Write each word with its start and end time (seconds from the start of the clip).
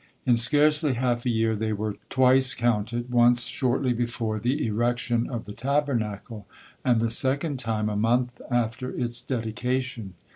In 0.25 0.35
scarcely 0.35 0.93
half 0.95 1.27
a 1.27 1.29
year 1.29 1.55
they 1.55 1.73
were 1.73 1.95
twice 2.09 2.55
counted, 2.55 3.11
once 3.11 3.45
shortly 3.45 3.93
before 3.93 4.39
the 4.39 4.65
erection 4.65 5.29
of 5.29 5.45
the 5.45 5.53
Tabernacle, 5.53 6.47
and 6.83 6.99
the 6.99 7.11
second 7.11 7.59
time 7.59 7.87
a 7.87 7.95
month 7.95 8.41
after 8.49 8.89
its 8.89 9.21
dedication. 9.21 10.15